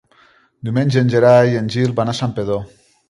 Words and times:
Diumenge 0.69 1.03
en 1.05 1.11
Gerai 1.15 1.53
i 1.53 1.59
en 1.59 1.69
Gil 1.75 1.93
van 2.01 2.13
a 2.15 2.17
Santpedor. 2.21 2.65